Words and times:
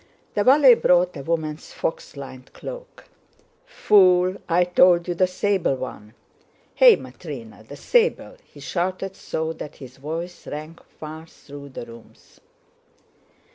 The 0.33 0.43
valet 0.43 0.73
brought 0.73 1.15
a 1.15 1.21
woman's 1.21 1.73
fox 1.73 2.17
lined 2.17 2.53
cloak. 2.53 3.05
"Fool, 3.67 4.37
I 4.49 4.63
told 4.63 5.07
you 5.07 5.13
the 5.13 5.27
sable 5.27 5.75
one! 5.75 6.15
Hey, 6.73 6.97
Matrëna, 6.97 7.67
the 7.67 7.75
sable!" 7.75 8.37
he 8.43 8.59
shouted 8.61 9.15
so 9.15 9.53
that 9.53 9.75
his 9.75 9.97
voice 9.97 10.47
rang 10.47 10.79
far 10.99 11.27
through 11.27 11.69
the 11.69 11.85
rooms. 11.85 12.39